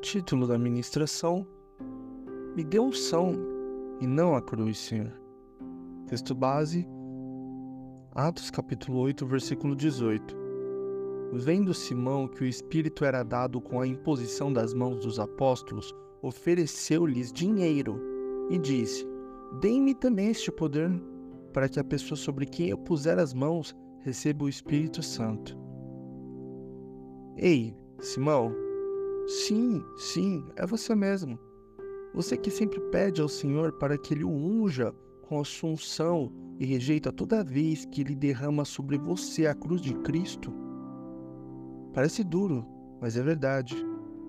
[0.00, 1.44] Título da ministração:
[2.54, 3.34] Me dê unção
[4.00, 5.12] e não a cruz, Senhor.
[6.06, 6.86] Texto base:
[8.14, 10.36] Atos capítulo 8, versículo 18.
[11.32, 17.32] Vendo Simão que o Espírito era dado com a imposição das mãos dos apóstolos, ofereceu-lhes
[17.32, 18.00] dinheiro
[18.50, 19.04] e disse:
[19.60, 20.90] Dê-me também este poder,
[21.52, 25.58] para que a pessoa sobre quem eu puser as mãos receba o Espírito Santo.
[27.36, 28.67] Ei, Simão,
[29.28, 31.38] Sim, sim, é você mesmo.
[32.14, 36.32] Você que sempre pede ao Senhor para que Ele o unja com a sua unção
[36.58, 40.50] e rejeita toda vez que Ele derrama sobre você a cruz de Cristo.
[41.92, 42.64] Parece duro,
[43.02, 43.76] mas é verdade.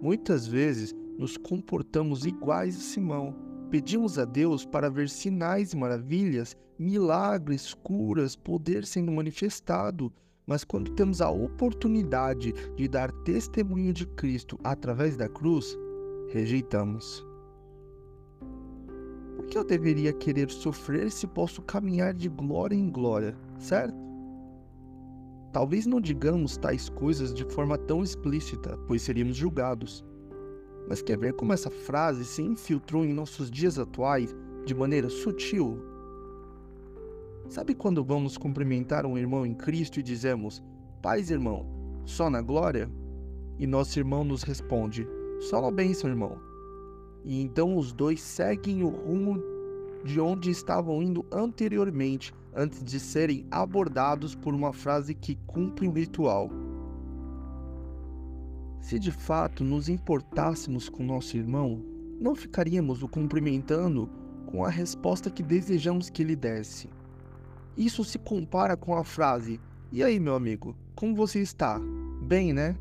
[0.00, 3.34] Muitas vezes nos comportamos iguais a Simão.
[3.72, 10.12] Pedimos a Deus para ver sinais e maravilhas, milagres, curas, poder sendo manifestado,
[10.46, 15.76] mas quando temos a oportunidade de dar testemunho de Cristo através da cruz,
[16.28, 17.26] rejeitamos.
[19.36, 24.04] Por que eu deveria querer sofrer se posso caminhar de glória em glória, certo?
[25.52, 30.04] Talvez não digamos tais coisas de forma tão explícita, pois seríamos julgados.
[30.88, 34.34] Mas quer ver como essa frase se infiltrou em nossos dias atuais
[34.66, 35.93] de maneira sutil
[37.54, 40.60] Sabe quando vamos cumprimentar um irmão em Cristo e dizemos:
[41.00, 41.64] Paz, irmão,
[42.04, 42.90] só na glória?
[43.60, 45.06] E nosso irmão nos responde:
[45.38, 46.36] Só na bênção, irmão.
[47.22, 49.40] E então os dois seguem o rumo
[50.04, 55.92] de onde estavam indo anteriormente, antes de serem abordados por uma frase que cumpre um
[55.92, 56.50] ritual.
[58.80, 61.80] Se de fato nos importássemos com nosso irmão,
[62.18, 64.10] não ficaríamos o cumprimentando
[64.44, 66.90] com a resposta que desejamos que ele desse.
[67.76, 71.80] Isso se compara com a frase: E aí, meu amigo, como você está?
[72.22, 72.76] Bem, né?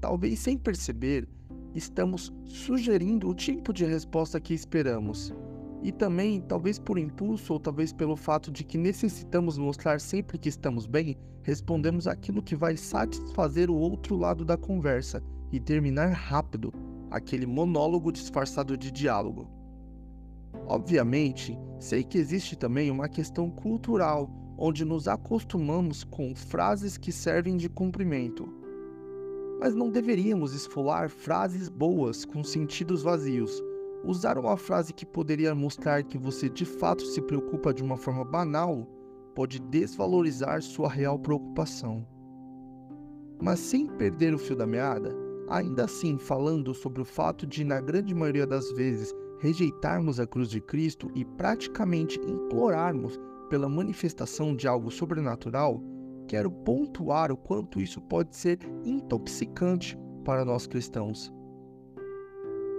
[0.00, 1.28] Talvez sem perceber,
[1.74, 5.34] estamos sugerindo o tipo de resposta que esperamos.
[5.82, 10.48] E também, talvez por impulso ou talvez pelo fato de que necessitamos mostrar sempre que
[10.48, 16.72] estamos bem, respondemos aquilo que vai satisfazer o outro lado da conversa e terminar rápido
[17.10, 19.57] aquele monólogo disfarçado de diálogo.
[20.66, 27.56] Obviamente, sei que existe também uma questão cultural, onde nos acostumamos com frases que servem
[27.56, 28.48] de cumprimento.
[29.60, 33.62] Mas não deveríamos esfolar frases boas com sentidos vazios.
[34.04, 38.24] Usar uma frase que poderia mostrar que você de fato se preocupa de uma forma
[38.24, 38.86] banal
[39.34, 42.06] pode desvalorizar sua real preocupação.
[43.40, 45.14] Mas sem perder o fio da meada,
[45.48, 50.48] ainda assim falando sobre o fato de, na grande maioria das vezes, rejeitarmos a cruz
[50.48, 53.18] de Cristo e praticamente implorarmos
[53.48, 55.82] pela manifestação de algo sobrenatural,
[56.26, 61.32] quero pontuar o quanto isso pode ser intoxicante para nós cristãos.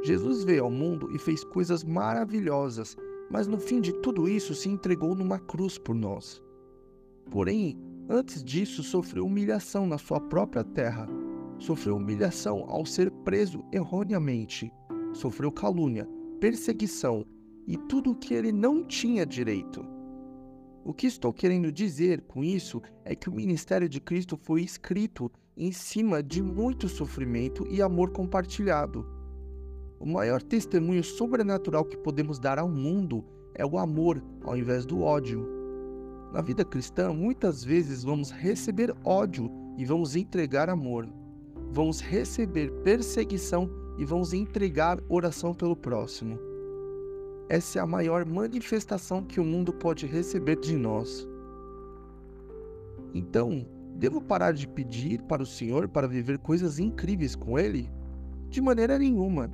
[0.03, 2.95] Jesus veio ao mundo e fez coisas maravilhosas,
[3.29, 6.41] mas no fim de tudo isso se entregou numa cruz por nós.
[7.29, 7.77] Porém,
[8.09, 11.07] antes disso, sofreu humilhação na sua própria terra.
[11.57, 14.71] Sofreu humilhação ao ser preso erroneamente.
[15.13, 16.07] Sofreu calúnia,
[16.39, 17.25] perseguição
[17.67, 19.85] e tudo o que ele não tinha direito.
[20.83, 25.31] O que estou querendo dizer com isso é que o ministério de Cristo foi escrito
[25.55, 29.05] em cima de muito sofrimento e amor compartilhado.
[29.99, 35.01] O maior testemunho sobrenatural que podemos dar ao mundo é o amor ao invés do
[35.01, 35.45] ódio.
[36.31, 41.07] Na vida cristã, muitas vezes vamos receber ódio e vamos entregar amor.
[41.71, 46.39] Vamos receber perseguição e vamos entregar oração pelo próximo.
[47.49, 51.27] Essa é a maior manifestação que o mundo pode receber de nós.
[53.13, 57.91] Então, devo parar de pedir para o Senhor para viver coisas incríveis com Ele?
[58.49, 59.51] De maneira nenhuma.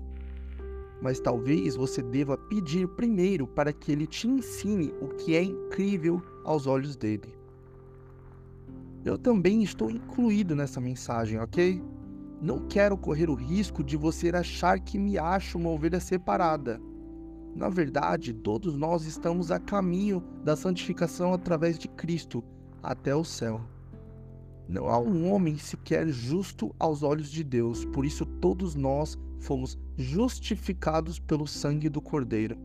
[1.01, 6.21] Mas talvez você deva pedir primeiro para que Ele te ensine o que é incrível
[6.43, 7.33] aos olhos dele.
[9.03, 11.81] Eu também estou incluído nessa mensagem, ok?
[12.41, 16.79] Não quero correr o risco de você achar que me acho uma ovelha separada.
[17.55, 22.43] Na verdade, todos nós estamos a caminho da santificação através de Cristo
[22.83, 23.61] até o céu.
[24.67, 29.77] Não há um homem sequer justo aos olhos de Deus, por isso todos nós fomos
[29.95, 32.57] justificados pelo sangue do Cordeiro.